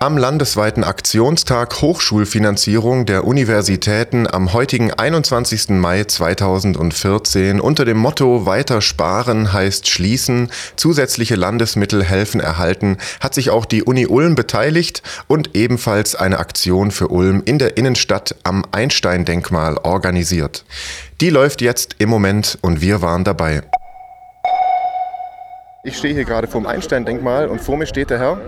Am 0.00 0.16
landesweiten 0.16 0.84
Aktionstag 0.84 1.82
Hochschulfinanzierung 1.82 3.04
der 3.04 3.24
Universitäten 3.24 4.28
am 4.28 4.52
heutigen 4.52 4.92
21. 4.92 5.70
Mai 5.70 6.04
2014 6.04 7.60
unter 7.60 7.84
dem 7.84 7.96
Motto 7.96 8.46
Weiter 8.46 8.80
sparen 8.80 9.52
heißt 9.52 9.88
schließen, 9.88 10.50
zusätzliche 10.76 11.34
Landesmittel 11.34 12.04
helfen 12.04 12.40
erhalten, 12.40 12.98
hat 13.18 13.34
sich 13.34 13.50
auch 13.50 13.64
die 13.64 13.82
Uni 13.82 14.06
Ulm 14.06 14.36
beteiligt 14.36 15.02
und 15.26 15.56
ebenfalls 15.56 16.14
eine 16.14 16.38
Aktion 16.38 16.92
für 16.92 17.08
Ulm 17.08 17.42
in 17.44 17.58
der 17.58 17.76
Innenstadt 17.76 18.36
am 18.44 18.64
Einstein-Denkmal 18.70 19.78
organisiert. 19.78 20.64
Die 21.20 21.30
läuft 21.30 21.60
jetzt 21.60 21.96
im 21.98 22.08
Moment 22.08 22.58
und 22.62 22.80
wir 22.80 23.02
waren 23.02 23.24
dabei. 23.24 23.64
Ich 25.88 25.96
stehe 25.96 26.12
hier 26.12 26.26
gerade 26.26 26.46
vor 26.46 26.60
dem 26.60 26.66
Einstein-Denkmal 26.66 27.48
und 27.48 27.62
vor 27.62 27.78
mir 27.78 27.86
steht 27.86 28.10
der 28.10 28.18
Herr. 28.18 28.38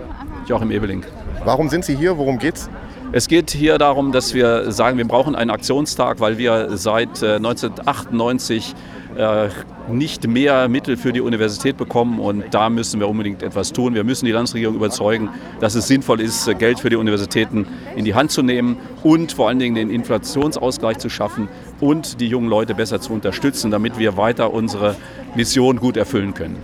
Joachim 0.45 0.69
Ebeling. 0.69 1.03
Warum 1.43 1.69
sind 1.69 1.83
Sie 1.83 1.95
hier? 1.95 2.19
Worum 2.19 2.37
geht's? 2.37 2.69
Es 3.13 3.27
geht 3.27 3.49
hier 3.49 3.79
darum, 3.79 4.11
dass 4.11 4.35
wir 4.35 4.71
sagen, 4.71 4.99
wir 4.99 5.07
brauchen 5.07 5.35
einen 5.35 5.49
Aktionstag, 5.49 6.19
weil 6.19 6.37
wir 6.37 6.77
seit 6.77 7.23
äh, 7.23 7.37
1998 7.37 8.75
äh, 9.17 9.47
nicht 9.89 10.27
mehr 10.27 10.69
Mittel 10.69 10.97
für 10.97 11.13
die 11.13 11.21
Universität 11.21 11.77
bekommen 11.77 12.19
und 12.19 12.43
da 12.51 12.69
müssen 12.69 12.99
wir 12.99 13.09
unbedingt 13.09 13.41
etwas 13.41 13.73
tun. 13.73 13.95
Wir 13.95 14.03
müssen 14.03 14.25
die 14.25 14.31
Landesregierung 14.33 14.75
überzeugen, 14.75 15.29
dass 15.59 15.73
es 15.73 15.87
sinnvoll 15.87 16.21
ist, 16.21 16.47
äh, 16.47 16.53
Geld 16.53 16.79
für 16.79 16.91
die 16.91 16.95
Universitäten 16.95 17.65
in 17.95 18.05
die 18.05 18.13
Hand 18.13 18.29
zu 18.29 18.43
nehmen 18.43 18.77
und 19.01 19.31
vor 19.31 19.47
allen 19.47 19.57
Dingen 19.57 19.73
den 19.73 19.89
Inflationsausgleich 19.89 20.99
zu 20.99 21.09
schaffen 21.09 21.49
und 21.79 22.21
die 22.21 22.27
jungen 22.27 22.49
Leute 22.49 22.75
besser 22.75 23.01
zu 23.01 23.11
unterstützen, 23.13 23.71
damit 23.71 23.97
wir 23.97 24.15
weiter 24.15 24.53
unsere 24.53 24.95
Mission 25.33 25.77
gut 25.77 25.97
erfüllen 25.97 26.35
können. 26.35 26.57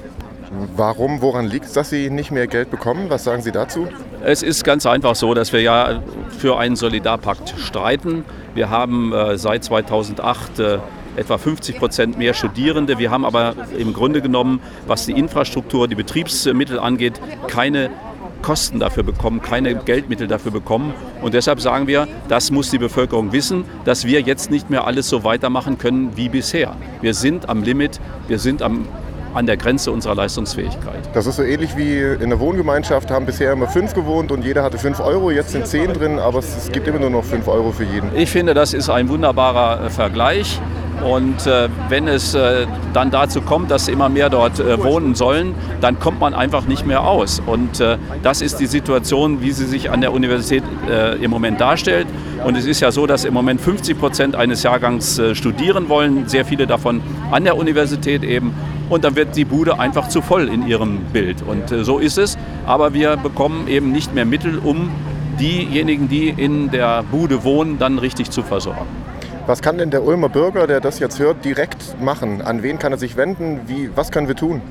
Warum, 0.76 1.22
woran 1.22 1.45
liegt 1.45 1.66
es, 1.66 1.73
dass 1.73 1.90
Sie 1.90 2.09
nicht 2.09 2.31
mehr 2.31 2.48
Geld 2.48 2.72
bekommen? 2.72 3.09
Was 3.09 3.23
sagen 3.23 3.42
Sie 3.42 3.52
dazu? 3.52 3.88
Es 4.23 4.44
ist 4.44 4.64
ganz 4.64 4.86
einfach 4.86 5.16
so, 5.16 5.34
dass 5.34 5.52
wir 5.52 5.62
ja 5.62 6.02
für 6.38 6.58
einen 6.58 6.76
Solidarpakt 6.76 7.56
streiten. 7.58 8.23
Wir 8.53 8.70
haben 8.70 9.14
äh, 9.14 9.38
seit 9.38 9.64
2008 9.64 10.59
äh, 10.59 10.80
etwa 11.18 11.38
50 11.38 11.78
Prozent 11.78 12.18
mehr 12.18 12.34
Studierende. 12.34 12.98
Wir 12.98 13.12
haben 13.12 13.25
aber 13.25 13.56
im 13.78 13.94
Grunde 13.94 14.22
genommen, 14.22 14.62
was 14.86 15.06
die 15.06 15.14
Infrastruktur, 15.14 15.88
die 15.88 15.95
Betriebsmittel 15.95 16.80
angeht, 16.80 17.20
keine 17.48 17.90
Kosten 18.42 18.80
dafür 18.80 19.03
bekommen, 19.03 19.42
keine 19.42 19.75
Geldmittel 19.75 20.28
dafür 20.28 20.52
bekommen. 20.52 20.94
Und 21.22 21.34
deshalb 21.34 21.59
sagen 21.59 21.88
wir, 21.88 22.08
das 22.30 22.52
muss 22.52 22.70
die 22.70 22.78
Bevölkerung 22.78 23.31
wissen, 23.31 23.66
dass 23.84 24.06
wir 24.06 24.22
jetzt 24.22 24.52
nicht 24.52 24.70
mehr 24.70 24.86
alles 24.86 25.09
so 25.09 25.23
weitermachen 25.23 25.78
können 25.78 26.16
wie 26.16 26.30
bisher. 26.30 26.75
Wir 27.02 27.14
sind 27.14 27.50
am 27.50 27.64
Limit, 27.64 28.00
wir 28.28 28.40
sind 28.40 28.62
am 28.62 28.88
an 29.38 29.46
der 29.46 29.56
Grenze 29.56 29.92
unserer 29.92 30.16
Leistungsfähigkeit. 30.16 31.00
Das 31.14 31.28
ist 31.28 31.36
so 31.36 31.44
ähnlich 31.44 31.78
wie 31.78 32.00
in 32.00 32.30
der 32.30 32.40
Wohngemeinschaft, 32.40 33.12
haben 33.12 33.26
bisher 33.26 33.54
immer 33.54 33.68
fünf 33.68 33.94
gewohnt 33.94 34.32
und 34.32 34.44
jeder 34.44 34.64
hatte 34.64 34.78
fünf 34.78 35.00
Euro, 35.00 35.30
jetzt 35.32 35.52
sind 35.52 35.68
zehn 35.68 35.94
drin, 35.94 36.18
aber 36.20 36.40
es 36.40 36.70
gibt 36.72 36.88
immer 36.88 37.00
nur 37.00 37.12
noch 37.12 37.24
fünf 37.24 37.48
Euro 37.48 37.72
für 37.72 37.84
jeden. 37.84 38.16
Ich 38.16 38.32
finde, 38.32 38.54
das 38.54 38.74
ist 38.74 38.90
ein 38.90 39.10
wunderbarer 39.10 39.86
äh, 39.86 39.90
Vergleich. 39.90 40.60
Und 41.03 41.45
äh, 41.45 41.70
wenn 41.90 42.08
es 42.08 42.34
äh, 42.34 42.66
dann 42.94 43.12
dazu 43.12 43.42
kommt, 43.42 43.72
dass 43.72 43.88
immer 43.88 44.09
mehr 44.09 44.30
dort 44.30 44.59
äh, 44.59 44.84
wohnen 44.84 45.16
sollen, 45.16 45.53
dann 45.80 46.00
kommt 46.00 46.20
man 46.20 46.34
einfach 46.34 46.66
nicht 46.66 46.86
mehr 46.86 47.03
aus. 47.03 47.42
Und 47.45 47.80
äh, 47.80 47.98
das 48.23 48.42
ist 48.42 48.59
die 48.59 48.66
Situation, 48.66 49.42
wie 49.42 49.52
sie 49.52 49.66
sich 49.66 49.92
an 49.92 50.02
der 50.02 50.14
Universität 50.14 50.64
äh, 50.90 51.16
im 51.23 51.31
Moment 51.31 51.62
darstellt. 51.62 52.08
Und 52.45 52.58
es 52.58 52.66
ist 52.66 52.80
ja 52.80 52.92
so, 52.92 53.08
dass 53.08 53.25
im 53.25 53.34
Moment 53.34 53.62
50 53.62 54.00
Prozent 54.00 54.36
eines 54.36 54.64
Jahrgangs 54.64 55.20
studieren 55.34 55.90
wollen, 55.90 56.28
sehr 56.28 56.45
viele 56.45 56.68
davon 56.68 57.02
an 57.31 57.44
der 57.44 57.58
Universität 57.58 58.23
eben 58.23 58.53
und 58.90 59.03
dann 59.03 59.16
wird 59.16 59.36
die 59.36 59.45
Bude 59.45 59.80
einfach 59.80 60.08
zu 60.08 60.22
voll 60.22 60.48
in 60.48 60.68
ihrem 60.68 61.00
Bild. 61.12 61.42
Und 61.42 61.72
äh, 61.72 61.84
so 61.84 62.00
ist 62.00 62.18
es. 62.18 62.38
Aber 62.66 62.94
wir 62.94 63.18
bekommen 63.18 63.68
eben 63.68 63.91
nicht 63.91 64.14
mehr 64.14 64.25
Mittel, 64.25 64.59
um 64.59 64.90
diejenigen, 65.40 66.08
die 66.08 66.29
in 66.29 66.72
der 66.72 67.03
Bude 67.03 67.44
wohnen, 67.44 67.78
dann 67.79 68.00
richtig 68.00 68.31
zu 68.31 68.41
versorgen. 68.44 69.06
Was 69.47 69.62
kann 69.62 69.78
denn 69.78 69.91
der 69.91 70.03
Ulmer 70.03 70.28
Bürger, 70.28 70.68
der 70.68 70.81
das 70.81 71.00
jetzt 71.00 71.19
hört, 71.19 71.46
direkt 71.46 72.02
machen? 72.02 72.41
An 72.41 72.63
wen 72.63 72.80
kann 72.80 72.91
er 72.91 72.97
sich 72.97 73.16
wenden? 73.16 73.62
Wie, 73.68 73.90
was 73.96 74.12
können 74.12 74.28
wir 74.28 74.35
tun? 74.35 74.62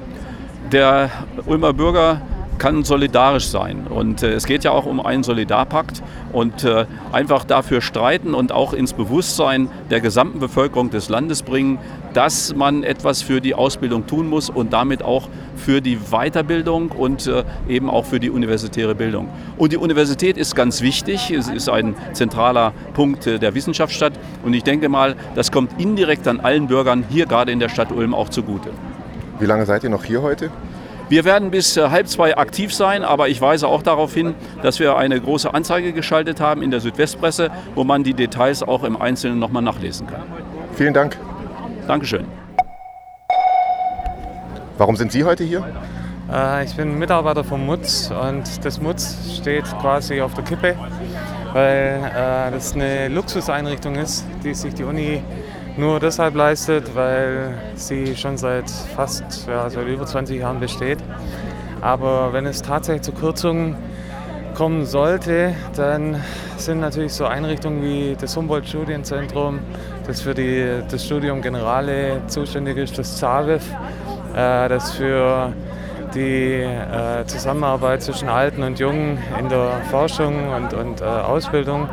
Der 0.70 1.08
Ulmer 1.46 1.72
Bürger 1.72 2.20
kann 2.58 2.84
solidarisch 2.84 3.48
sein. 3.48 3.86
Und 3.88 4.22
äh, 4.22 4.32
es 4.32 4.46
geht 4.46 4.64
ja 4.64 4.70
auch 4.70 4.86
um 4.86 5.04
einen 5.04 5.22
Solidarpakt 5.22 6.02
und 6.32 6.64
äh, 6.64 6.86
einfach 7.12 7.44
dafür 7.44 7.80
streiten 7.80 8.34
und 8.34 8.52
auch 8.52 8.72
ins 8.72 8.92
Bewusstsein 8.92 9.68
der 9.90 10.00
gesamten 10.00 10.38
Bevölkerung 10.38 10.90
des 10.90 11.08
Landes 11.08 11.42
bringen, 11.42 11.78
dass 12.14 12.54
man 12.54 12.82
etwas 12.82 13.22
für 13.22 13.40
die 13.40 13.54
Ausbildung 13.54 14.06
tun 14.06 14.28
muss 14.28 14.48
und 14.48 14.72
damit 14.72 15.02
auch 15.02 15.28
für 15.56 15.80
die 15.80 15.98
Weiterbildung 16.10 16.90
und 16.90 17.26
äh, 17.26 17.44
eben 17.68 17.90
auch 17.90 18.04
für 18.04 18.20
die 18.20 18.30
universitäre 18.30 18.94
Bildung. 18.94 19.28
Und 19.56 19.72
die 19.72 19.76
Universität 19.76 20.36
ist 20.36 20.54
ganz 20.54 20.80
wichtig, 20.80 21.30
es 21.30 21.48
ist 21.48 21.68
ein 21.68 21.94
zentraler 22.12 22.72
Punkt 22.94 23.26
äh, 23.26 23.38
der 23.38 23.54
Wissenschaftsstadt 23.54 24.14
und 24.44 24.54
ich 24.54 24.62
denke 24.62 24.88
mal, 24.88 25.16
das 25.34 25.52
kommt 25.52 25.80
indirekt 25.80 26.26
an 26.28 26.40
allen 26.40 26.68
Bürgern 26.68 27.04
hier 27.08 27.26
gerade 27.26 27.52
in 27.52 27.60
der 27.60 27.68
Stadt 27.68 27.92
Ulm 27.92 28.14
auch 28.14 28.28
zugute. 28.28 28.70
Wie 29.38 29.46
lange 29.46 29.66
seid 29.66 29.84
ihr 29.84 29.90
noch 29.90 30.04
hier 30.04 30.22
heute? 30.22 30.50
Wir 31.08 31.24
werden 31.24 31.52
bis 31.52 31.76
äh, 31.76 31.88
halb 31.88 32.08
zwei 32.08 32.36
aktiv 32.36 32.74
sein, 32.74 33.04
aber 33.04 33.28
ich 33.28 33.40
weise 33.40 33.68
auch 33.68 33.82
darauf 33.82 34.12
hin, 34.12 34.34
dass 34.62 34.80
wir 34.80 34.96
eine 34.96 35.20
große 35.20 35.54
Anzeige 35.54 35.92
geschaltet 35.92 36.40
haben 36.40 36.62
in 36.62 36.72
der 36.72 36.80
Südwestpresse, 36.80 37.50
wo 37.76 37.84
man 37.84 38.02
die 38.02 38.12
Details 38.12 38.64
auch 38.64 38.82
im 38.82 39.00
Einzelnen 39.00 39.38
nochmal 39.38 39.62
nachlesen 39.62 40.08
kann. 40.08 40.22
Vielen 40.74 40.94
Dank. 40.94 41.16
Dankeschön. 41.86 42.24
Warum 44.78 44.96
sind 44.96 45.12
Sie 45.12 45.22
heute 45.22 45.44
hier? 45.44 45.64
Äh, 46.32 46.64
ich 46.64 46.74
bin 46.74 46.98
Mitarbeiter 46.98 47.44
vom 47.44 47.64
MUTZ 47.64 48.10
und 48.10 48.64
das 48.64 48.80
MUTZ 48.80 49.38
steht 49.38 49.64
quasi 49.80 50.20
auf 50.20 50.34
der 50.34 50.42
Kippe, 50.42 50.74
weil 51.52 52.00
äh, 52.04 52.50
das 52.50 52.74
eine 52.74 53.06
Luxuseinrichtung 53.08 53.94
ist, 53.94 54.26
die 54.42 54.54
sich 54.54 54.74
die 54.74 54.82
Uni 54.82 55.22
nur 55.76 56.00
deshalb 56.00 56.34
leistet, 56.34 56.94
weil 56.94 57.54
sie 57.74 58.16
schon 58.16 58.36
seit 58.36 58.70
fast 58.70 59.46
ja, 59.46 59.68
seit 59.68 59.86
über 59.86 60.06
20 60.06 60.40
Jahren 60.40 60.60
besteht. 60.60 60.98
Aber 61.80 62.32
wenn 62.32 62.46
es 62.46 62.62
tatsächlich 62.62 63.02
zu 63.02 63.12
Kürzungen 63.12 63.76
kommen 64.54 64.86
sollte, 64.86 65.54
dann 65.76 66.22
sind 66.56 66.80
natürlich 66.80 67.12
so 67.12 67.26
Einrichtungen 67.26 67.82
wie 67.82 68.16
das 68.18 68.34
Humboldt-Studienzentrum, 68.36 69.58
das 70.06 70.22
für 70.22 70.34
die, 70.34 70.82
das 70.90 71.04
Studium 71.04 71.42
Generale 71.42 72.22
zuständig 72.26 72.78
ist, 72.78 72.98
das 72.98 73.18
ZARIF, 73.18 73.62
äh, 74.34 74.68
das 74.68 74.92
für 74.92 75.52
die 76.14 76.62
äh, 76.62 77.26
Zusammenarbeit 77.26 78.02
zwischen 78.02 78.28
Alten 78.28 78.62
und 78.62 78.78
Jungen 78.78 79.18
in 79.38 79.50
der 79.50 79.82
Forschung 79.90 80.48
und, 80.54 80.72
und 80.72 81.02
äh, 81.02 81.04
Ausbildung 81.04 81.88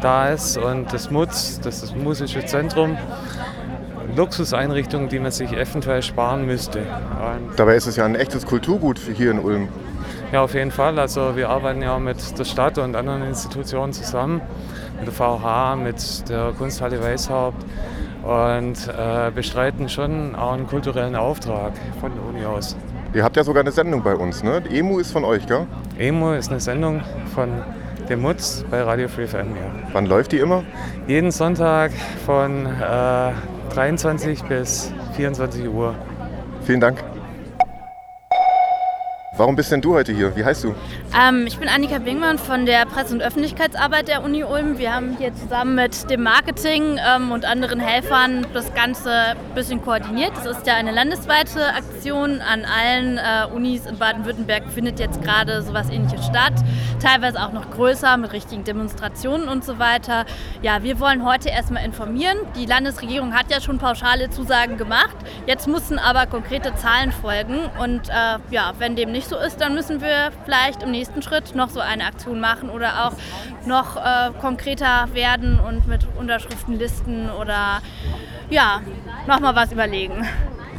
da 0.00 0.28
ist 0.30 0.56
und 0.56 0.92
das 0.92 1.10
MUZ, 1.10 1.60
das 1.62 1.76
ist 1.76 1.82
das 1.82 1.94
Musische 1.94 2.44
Zentrum, 2.44 2.96
Luxuseinrichtungen, 4.16 5.08
die 5.08 5.18
man 5.18 5.30
sich 5.30 5.52
eventuell 5.52 6.02
sparen 6.02 6.46
müsste. 6.46 6.80
Und 6.80 7.58
Dabei 7.58 7.76
ist 7.76 7.86
es 7.86 7.96
ja 7.96 8.04
ein 8.04 8.14
echtes 8.14 8.46
Kulturgut 8.46 8.98
hier 9.14 9.30
in 9.30 9.38
Ulm. 9.38 9.68
ja, 10.32 10.42
auf 10.42 10.54
jeden 10.54 10.70
Fall. 10.70 10.98
Also 10.98 11.36
wir 11.36 11.48
arbeiten 11.50 11.82
ja 11.82 11.98
mit 11.98 12.38
der 12.38 12.44
Stadt 12.44 12.78
und 12.78 12.96
anderen 12.96 13.22
Institutionen 13.22 13.92
zusammen, 13.92 14.40
mit 14.98 15.06
der 15.06 15.14
VH, 15.14 15.76
mit 15.76 16.28
der 16.28 16.52
Kunsthalle 16.56 17.02
Weißhaupt 17.02 17.64
und 18.24 18.76
äh, 18.88 19.30
bestreiten 19.32 19.88
schon 19.88 20.34
auch 20.34 20.52
einen 20.52 20.66
kulturellen 20.66 21.14
Auftrag 21.14 21.72
von 22.00 22.12
der 22.12 22.24
Uni 22.24 22.44
aus. 22.44 22.76
Ihr 23.14 23.24
habt 23.24 23.36
ja 23.36 23.44
sogar 23.44 23.62
eine 23.62 23.72
Sendung 23.72 24.02
bei 24.02 24.14
uns, 24.14 24.42
ne? 24.42 24.60
Die 24.60 24.78
EMU 24.78 24.98
ist 24.98 25.12
von 25.12 25.24
euch, 25.24 25.46
gell? 25.46 25.66
EMO 25.98 26.34
ist 26.34 26.50
eine 26.50 26.60
Sendung 26.60 27.00
von 27.34 27.48
dem 28.08 28.22
MUTZ 28.22 28.64
bei 28.70 28.82
Radio 28.82 29.08
Free 29.08 29.26
FM. 29.26 29.50
Ja. 29.56 29.88
Wann 29.92 30.06
läuft 30.06 30.32
die 30.32 30.38
immer? 30.38 30.64
Jeden 31.06 31.30
Sonntag 31.30 31.92
von 32.24 32.66
äh, 32.66 33.32
23 33.74 34.42
bis 34.44 34.92
24 35.16 35.68
Uhr. 35.68 35.94
Vielen 36.62 36.80
Dank. 36.80 37.02
Warum 39.38 39.54
bist 39.54 39.70
denn 39.70 39.80
du 39.80 39.94
heute 39.94 40.12
hier? 40.12 40.34
Wie 40.34 40.44
heißt 40.44 40.64
du? 40.64 40.74
Ähm, 41.16 41.46
ich 41.46 41.58
bin 41.58 41.68
Annika 41.68 41.98
Bingmann 42.00 42.38
von 42.38 42.66
der 42.66 42.84
Presse- 42.86 43.14
und 43.14 43.22
Öffentlichkeitsarbeit 43.22 44.08
der 44.08 44.24
Uni 44.24 44.42
Ulm. 44.42 44.78
Wir 44.78 44.92
haben 44.92 45.16
hier 45.16 45.32
zusammen 45.32 45.76
mit 45.76 46.10
dem 46.10 46.24
Marketing 46.24 46.98
ähm, 46.98 47.30
und 47.30 47.44
anderen 47.44 47.78
Helfern 47.78 48.48
das 48.52 48.74
Ganze 48.74 49.12
ein 49.12 49.54
bisschen 49.54 49.80
koordiniert. 49.80 50.32
Das 50.42 50.58
ist 50.58 50.66
ja 50.66 50.74
eine 50.74 50.90
landesweite 50.90 51.72
Aktion. 51.72 52.40
An 52.40 52.64
allen 52.64 53.16
äh, 53.16 53.54
Unis 53.54 53.86
in 53.86 53.96
Baden-Württemberg 53.96 54.64
findet 54.74 54.98
jetzt 54.98 55.22
gerade 55.22 55.62
sowas 55.62 55.88
ähnliches 55.88 56.26
statt. 56.26 56.54
Teilweise 57.00 57.40
auch 57.40 57.52
noch 57.52 57.70
größer 57.70 58.16
mit 58.16 58.32
richtigen 58.32 58.64
Demonstrationen 58.64 59.46
und 59.46 59.64
so 59.64 59.78
weiter. 59.78 60.24
Ja, 60.62 60.82
wir 60.82 60.98
wollen 60.98 61.24
heute 61.24 61.48
erstmal 61.48 61.84
informieren. 61.84 62.38
Die 62.56 62.66
Landesregierung 62.66 63.34
hat 63.34 63.52
ja 63.52 63.60
schon 63.60 63.78
pauschale 63.78 64.30
Zusagen 64.30 64.78
gemacht. 64.78 65.16
Jetzt 65.46 65.68
müssen 65.68 66.00
aber 66.00 66.26
konkrete 66.26 66.74
Zahlen 66.74 67.12
folgen. 67.12 67.60
Und 67.80 68.08
äh, 68.08 68.38
ja, 68.50 68.72
wenn 68.80 68.96
dem 68.96 69.12
nicht 69.12 69.27
so 69.28 69.36
ist, 69.36 69.60
dann 69.60 69.74
müssen 69.74 70.00
wir 70.00 70.30
vielleicht 70.44 70.82
im 70.82 70.90
nächsten 70.90 71.22
Schritt 71.22 71.54
noch 71.54 71.70
so 71.70 71.80
eine 71.80 72.04
Aktion 72.04 72.40
machen 72.40 72.70
oder 72.70 73.06
auch 73.06 73.12
noch 73.66 73.96
äh, 73.96 74.30
konkreter 74.40 75.08
werden 75.12 75.60
und 75.60 75.86
mit 75.86 76.06
Unterschriftenlisten 76.18 77.30
oder 77.30 77.80
ja, 78.50 78.80
nochmal 79.26 79.54
was 79.54 79.72
überlegen. 79.72 80.26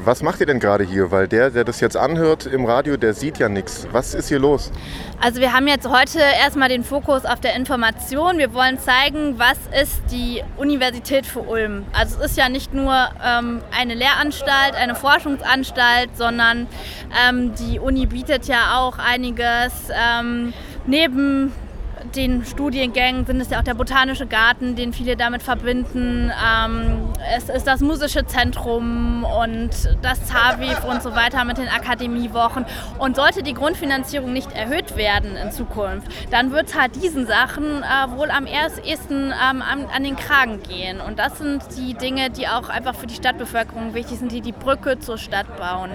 Was 0.05 0.23
macht 0.23 0.39
ihr 0.39 0.45
denn 0.45 0.59
gerade 0.59 0.83
hier? 0.83 1.11
Weil 1.11 1.27
der, 1.27 1.49
der 1.49 1.63
das 1.63 1.81
jetzt 1.81 1.97
anhört 1.97 2.45
im 2.45 2.65
Radio, 2.65 2.95
der 2.95 3.13
sieht 3.13 3.37
ja 3.37 3.49
nichts. 3.49 3.87
Was 3.91 4.13
ist 4.13 4.29
hier 4.29 4.39
los? 4.39 4.71
Also 5.21 5.41
wir 5.41 5.53
haben 5.53 5.67
jetzt 5.67 5.87
heute 5.87 6.19
erstmal 6.19 6.69
den 6.69 6.83
Fokus 6.83 7.25
auf 7.25 7.39
der 7.41 7.55
Information. 7.55 8.37
Wir 8.37 8.53
wollen 8.53 8.79
zeigen, 8.79 9.37
was 9.37 9.57
ist 9.81 10.01
die 10.11 10.41
Universität 10.57 11.25
für 11.25 11.41
Ulm. 11.41 11.85
Also 11.91 12.17
es 12.19 12.31
ist 12.31 12.37
ja 12.37 12.47
nicht 12.47 12.73
nur 12.73 13.09
ähm, 13.23 13.61
eine 13.77 13.93
Lehranstalt, 13.93 14.75
eine 14.75 14.95
Forschungsanstalt, 14.95 16.15
sondern 16.15 16.67
ähm, 17.27 17.53
die 17.55 17.79
Uni 17.79 18.05
bietet 18.05 18.45
ja 18.45 18.77
auch 18.77 18.97
einiges 18.99 19.73
ähm, 19.91 20.53
neben 20.85 21.51
den 22.15 22.45
Studiengängen 22.45 23.25
sind 23.25 23.41
es 23.41 23.49
ja 23.49 23.59
auch 23.59 23.63
der 23.63 23.73
Botanische 23.73 24.25
Garten, 24.25 24.75
den 24.75 24.93
viele 24.93 25.15
damit 25.15 25.43
verbinden. 25.43 26.31
Ähm, 26.31 27.09
es 27.35 27.49
ist 27.49 27.67
das 27.67 27.81
Musische 27.81 28.25
Zentrum 28.25 29.23
und 29.23 29.69
das 30.01 30.25
ZAWIF 30.25 30.83
und 30.85 31.03
so 31.03 31.15
weiter 31.15 31.43
mit 31.45 31.57
den 31.57 31.67
Akademiewochen. 31.67 32.65
Und 32.97 33.15
sollte 33.15 33.43
die 33.43 33.53
Grundfinanzierung 33.53 34.33
nicht 34.33 34.51
erhöht 34.53 34.95
werden 34.95 35.35
in 35.35 35.51
Zukunft, 35.51 36.07
dann 36.31 36.51
wird 36.51 36.67
es 36.67 36.79
halt 36.79 36.95
diesen 36.95 37.27
Sachen 37.27 37.83
äh, 37.83 38.17
wohl 38.17 38.31
am 38.31 38.45
ersten 38.45 39.31
ähm, 39.31 39.61
an, 39.61 39.85
an, 39.93 40.03
den 40.03 40.15
Kragen 40.15 40.61
gehen. 40.63 40.99
Und 41.01 41.19
das 41.19 41.37
sind 41.37 41.63
die 41.77 41.93
Dinge, 41.93 42.29
die 42.29 42.47
auch 42.47 42.69
einfach 42.69 42.95
für 42.95 43.07
die 43.07 43.15
Stadtbevölkerung 43.15 43.93
wichtig 43.93 44.19
sind, 44.19 44.31
die 44.31 44.41
die 44.41 44.51
Brücke 44.51 44.99
zur 44.99 45.17
Stadt 45.17 45.57
bauen. 45.57 45.91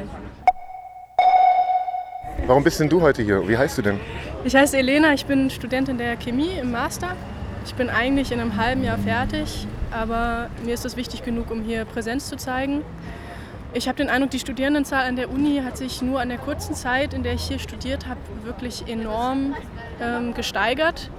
Warum 2.47 2.63
bist 2.63 2.79
denn 2.79 2.89
du 2.89 3.01
heute 3.01 3.23
hier? 3.23 3.47
Wie 3.49 3.57
heißt 3.57 3.79
du 3.79 3.83
denn? 3.83 4.01
Ich 4.47 4.55
heiße 4.55 4.77
Elena, 4.77 5.15
ich 5.15 5.25
bin 5.25 5.49
Studentin 5.49 5.97
der 5.97 6.19
Chemie 6.19 6.51
im 6.61 6.71
Master. 6.71 7.17
Ich 7.65 7.75
bin 7.77 7.89
eigentlich 7.89 8.31
in 8.31 8.41
einem 8.41 8.59
halben 8.59 8.85
Jahr 8.85 8.99
fertig, 8.99 9.67
aber 9.91 10.51
mir 10.63 10.75
ist 10.75 10.85
es 10.85 10.99
wichtig 10.99 11.25
genug, 11.25 11.51
um 11.51 11.63
hier 11.63 11.87
Präsenz 11.87 12.29
zu 12.29 12.37
zeigen. 12.37 12.83
Ich 13.73 13.89
habe 13.89 13.97
den 13.97 14.11
Eindruck, 14.11 14.33
die 14.33 14.39
Studierendenzahl 14.39 15.09
an 15.09 15.17
der 15.17 15.31
Uni 15.31 15.63
hat 15.65 15.79
sich 15.79 16.03
nur 16.03 16.21
an 16.21 16.29
der 16.29 16.37
kurzen 16.37 16.75
Zeit, 16.75 17.15
in 17.15 17.23
der 17.23 17.33
ich 17.33 17.45
hier 17.45 17.59
studiert 17.59 18.07
habe, 18.07 18.21
wirklich 18.43 18.87
enorm 18.87 19.55
ähm, 19.99 20.35
gesteigert. 20.35 21.11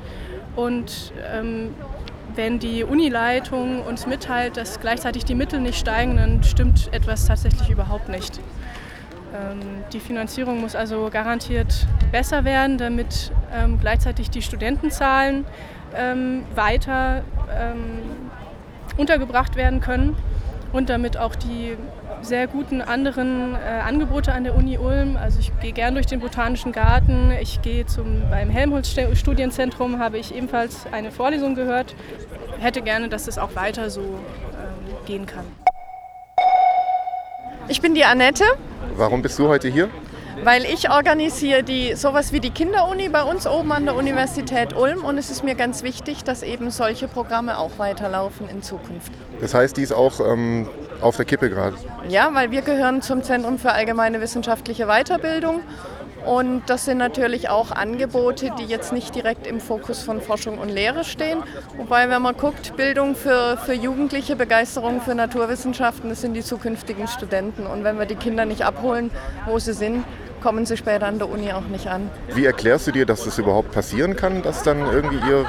Und 0.55 1.11
ähm, 1.33 1.73
wenn 2.35 2.59
die 2.59 2.83
Unileitung 2.83 3.81
uns 3.81 4.05
mitteilt, 4.05 4.55
dass 4.55 4.79
gleichzeitig 4.79 5.25
die 5.25 5.35
Mittel 5.35 5.61
nicht 5.61 5.79
steigen, 5.79 6.17
dann 6.17 6.43
stimmt 6.43 6.93
etwas 6.93 7.25
tatsächlich 7.25 7.71
überhaupt 7.71 8.07
nicht. 8.07 8.39
Ähm, 9.33 9.59
die 9.91 9.99
Finanzierung 9.99 10.61
muss 10.61 10.75
also 10.75 11.09
garantiert 11.11 11.87
besser 12.15 12.45
werden, 12.45 12.77
damit 12.77 13.33
ähm, 13.53 13.77
gleichzeitig 13.77 14.29
die 14.29 14.41
Studentenzahlen 14.41 15.43
ähm, 15.93 16.45
weiter 16.55 17.23
untergebracht 18.95 19.57
werden 19.57 19.81
können 19.81 20.15
und 20.71 20.89
damit 20.89 21.17
auch 21.17 21.35
die 21.35 21.75
sehr 22.21 22.47
guten 22.47 22.81
anderen 22.81 23.55
äh, 23.55 23.57
Angebote 23.85 24.31
an 24.31 24.45
der 24.45 24.55
Uni 24.55 24.77
Ulm. 24.77 25.17
Also 25.17 25.39
ich 25.41 25.51
gehe 25.59 25.73
gern 25.73 25.93
durch 25.93 26.05
den 26.05 26.21
Botanischen 26.21 26.71
Garten, 26.71 27.31
ich 27.41 27.61
gehe 27.61 27.85
zum, 27.85 28.21
beim 28.29 28.49
Helmholtz 28.49 28.95
Studienzentrum, 29.13 29.99
habe 29.99 30.17
ich 30.17 30.33
ebenfalls 30.33 30.85
eine 30.93 31.11
Vorlesung 31.11 31.53
gehört. 31.53 31.95
Hätte 32.59 32.81
gerne, 32.81 33.09
dass 33.09 33.27
es 33.27 33.37
auch 33.37 33.55
weiter 33.55 33.89
so 33.89 34.01
ähm, 34.01 34.95
gehen 35.05 35.25
kann. 35.25 35.43
Ich 37.67 37.81
bin 37.81 37.93
die 37.93 38.05
Annette, 38.05 38.45
Warum 38.97 39.21
bist 39.21 39.37
du 39.37 39.49
heute 39.49 39.67
hier? 39.67 39.89
Weil 40.43 40.65
ich 40.65 40.89
organisiere 40.89 41.63
die, 41.63 41.95
sowas 41.95 42.31
wie 42.31 42.39
die 42.39 42.49
Kinderuni 42.49 43.09
bei 43.09 43.23
uns 43.23 43.47
oben 43.47 43.71
an 43.71 43.85
der 43.85 43.95
Universität 43.95 44.75
Ulm 44.75 45.03
und 45.03 45.17
es 45.17 45.29
ist 45.29 45.43
mir 45.43 45.55
ganz 45.55 45.83
wichtig, 45.83 46.23
dass 46.23 46.43
eben 46.43 46.71
solche 46.71 47.07
Programme 47.07 47.57
auch 47.57 47.77
weiterlaufen 47.77 48.49
in 48.49 48.61
Zukunft. 48.61 49.11
Das 49.39 49.53
heißt, 49.53 49.77
die 49.77 49.83
ist 49.83 49.93
auch 49.93 50.19
ähm, 50.19 50.67
auf 51.01 51.15
der 51.15 51.25
Kippe 51.25 51.49
gerade. 51.49 51.75
Ja, 52.09 52.33
weil 52.33 52.51
wir 52.51 52.61
gehören 52.61 53.01
zum 53.01 53.23
Zentrum 53.23 53.57
für 53.57 53.71
allgemeine 53.71 54.21
wissenschaftliche 54.21 54.87
Weiterbildung 54.87 55.61
und 56.25 56.63
das 56.67 56.85
sind 56.85 56.97
natürlich 56.97 57.49
auch 57.49 57.71
Angebote, 57.71 58.51
die 58.59 58.65
jetzt 58.65 58.91
nicht 58.91 59.13
direkt 59.13 59.45
im 59.45 59.59
Fokus 59.59 60.01
von 60.01 60.21
Forschung 60.21 60.57
und 60.57 60.69
Lehre 60.69 61.03
stehen. 61.03 61.43
Wobei, 61.77 62.09
wenn 62.09 62.21
man 62.21 62.35
guckt, 62.35 62.75
Bildung 62.75 63.15
für, 63.15 63.57
für 63.57 63.73
Jugendliche, 63.73 64.35
Begeisterung 64.35 65.01
für 65.01 65.15
Naturwissenschaften, 65.15 66.09
das 66.09 66.21
sind 66.21 66.33
die 66.33 66.41
zukünftigen 66.41 67.07
Studenten. 67.07 67.67
Und 67.67 67.83
wenn 67.83 67.99
wir 67.99 68.05
die 68.05 68.15
Kinder 68.15 68.45
nicht 68.45 68.63
abholen, 68.63 69.11
wo 69.45 69.59
sie 69.59 69.73
sind, 69.73 70.03
kommen 70.41 70.65
sie 70.65 70.77
später 70.77 71.07
an 71.07 71.19
der 71.19 71.29
Uni 71.29 71.51
auch 71.53 71.67
nicht 71.67 71.87
an. 71.87 72.09
Wie 72.33 72.45
erklärst 72.45 72.87
du 72.87 72.91
dir, 72.91 73.05
dass 73.05 73.23
das 73.23 73.37
überhaupt 73.39 73.71
passieren 73.71 74.15
kann, 74.15 74.41
dass 74.41 74.63
dann 74.63 74.79
irgendwie 74.79 75.17
ihr 75.27 75.45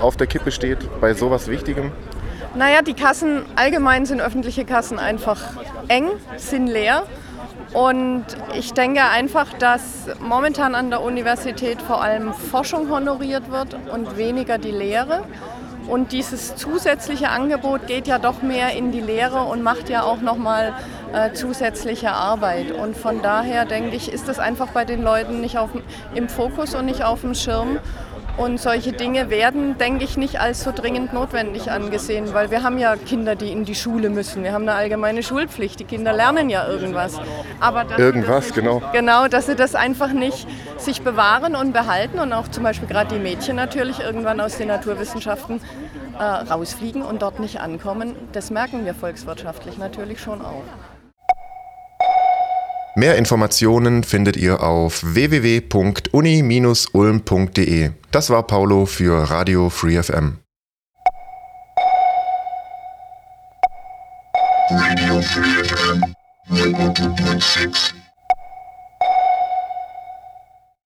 auf 0.00 0.16
der 0.16 0.26
Kippe 0.26 0.50
steht 0.50 0.78
bei 1.00 1.14
sowas 1.14 1.48
Wichtigem? 1.48 1.92
Naja, 2.54 2.82
die 2.82 2.94
Kassen 2.94 3.42
allgemein 3.54 4.06
sind 4.06 4.20
öffentliche 4.20 4.64
Kassen 4.64 4.98
einfach 4.98 5.40
eng, 5.88 6.08
sind 6.36 6.66
leer. 6.66 7.04
Und 7.72 8.24
ich 8.54 8.72
denke 8.72 9.02
einfach, 9.04 9.52
dass 9.54 10.08
momentan 10.20 10.74
an 10.74 10.90
der 10.90 11.02
Universität 11.02 11.80
vor 11.80 12.02
allem 12.02 12.32
Forschung 12.34 12.90
honoriert 12.90 13.50
wird 13.50 13.76
und 13.92 14.16
weniger 14.16 14.58
die 14.58 14.72
Lehre. 14.72 15.22
Und 15.88 16.12
dieses 16.12 16.54
zusätzliche 16.56 17.30
Angebot 17.30 17.86
geht 17.86 18.06
ja 18.06 18.18
doch 18.18 18.42
mehr 18.42 18.76
in 18.76 18.92
die 18.92 19.00
Lehre 19.00 19.42
und 19.42 19.62
macht 19.62 19.88
ja 19.88 20.02
auch 20.02 20.20
nochmal 20.20 20.72
äh, 21.12 21.32
zusätzliche 21.32 22.12
Arbeit. 22.12 22.70
Und 22.70 22.96
von 22.96 23.22
daher 23.22 23.64
denke 23.64 23.96
ich, 23.96 24.12
ist 24.12 24.28
das 24.28 24.38
einfach 24.38 24.68
bei 24.68 24.84
den 24.84 25.02
Leuten 25.02 25.40
nicht 25.40 25.58
auf, 25.58 25.70
im 26.14 26.28
Fokus 26.28 26.74
und 26.74 26.86
nicht 26.86 27.02
auf 27.02 27.22
dem 27.22 27.34
Schirm. 27.34 27.78
Und 28.36 28.58
solche 28.58 28.92
Dinge 28.92 29.28
werden, 29.30 29.76
denke 29.78 30.04
ich, 30.04 30.16
nicht 30.16 30.40
als 30.40 30.62
so 30.64 30.72
dringend 30.74 31.12
notwendig 31.12 31.70
angesehen, 31.70 32.32
weil 32.32 32.50
wir 32.50 32.62
haben 32.62 32.78
ja 32.78 32.96
Kinder, 32.96 33.36
die 33.36 33.52
in 33.52 33.64
die 33.64 33.74
Schule 33.74 34.08
müssen. 34.08 34.42
Wir 34.42 34.52
haben 34.52 34.62
eine 34.62 34.74
allgemeine 34.74 35.22
Schulpflicht. 35.22 35.78
Die 35.80 35.84
Kinder 35.84 36.12
lernen 36.12 36.48
ja 36.48 36.66
irgendwas. 36.66 37.18
Aber 37.60 37.84
Irgendwas, 37.98 38.46
nicht, 38.46 38.54
genau. 38.54 38.82
Genau, 38.92 39.28
dass 39.28 39.46
sie 39.46 39.56
das 39.56 39.74
einfach 39.74 40.12
nicht 40.12 40.46
sich 40.78 41.02
bewahren 41.02 41.54
und 41.54 41.72
behalten 41.72 42.18
und 42.18 42.32
auch 42.32 42.48
zum 42.48 42.64
Beispiel 42.64 42.88
gerade 42.88 43.14
die 43.14 43.20
Mädchen 43.20 43.56
natürlich 43.56 44.00
irgendwann 44.00 44.40
aus 44.40 44.56
den 44.56 44.68
Naturwissenschaften 44.68 45.60
äh, 46.18 46.22
rausfliegen 46.22 47.02
und 47.02 47.22
dort 47.22 47.40
nicht 47.40 47.60
ankommen. 47.60 48.14
Das 48.32 48.50
merken 48.50 48.84
wir 48.84 48.94
volkswirtschaftlich 48.94 49.78
natürlich 49.78 50.20
schon 50.20 50.40
auch. 50.40 50.64
Mehr 53.00 53.16
Informationen 53.16 54.04
findet 54.04 54.36
ihr 54.36 54.62
auf 54.62 55.00
www.uni-ulm.de. 55.02 57.90
Das 58.10 58.28
war 58.28 58.46
Paulo 58.46 58.84
für 58.84 59.30
Radio 59.30 59.70
Free 59.70 60.02
FM. 60.02 60.36
Radio 64.70 65.22
Free 65.22 65.64
FM 65.64 66.14
102.6 66.50 67.99